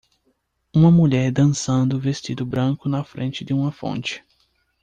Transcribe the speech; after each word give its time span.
Uma 0.75 0.89
mulher 0.89 1.31
dançando 1.31 1.99
vestindo 1.99 2.43
branco 2.43 2.89
na 2.89 3.03
frente 3.03 3.45
de 3.45 3.53
uma 3.53 3.71
fonte. 3.71 4.25